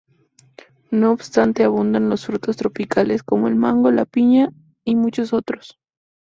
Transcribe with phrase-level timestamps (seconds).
[0.89, 4.49] No obstante, abundan los frutos tropicales como el mango, la piña
[4.83, 5.77] y muchos otros.